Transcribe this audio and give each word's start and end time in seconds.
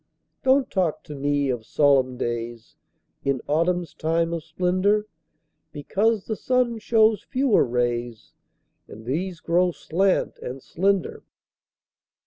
Don't 0.41 0.71
talk 0.71 1.03
to 1.03 1.13
me 1.15 1.51
of 1.51 1.63
solemn 1.63 2.17
days 2.17 2.75
In 3.23 3.39
autumn's 3.45 3.93
time 3.93 4.33
of 4.33 4.43
splendor, 4.43 5.05
Because 5.71 6.25
the 6.25 6.35
sun 6.35 6.79
shows 6.79 7.21
fewer 7.21 7.63
rays, 7.63 8.31
And 8.87 9.05
these 9.05 9.41
grow 9.41 9.69
slant 9.71 10.39
and 10.39 10.63
slender. 10.63 11.21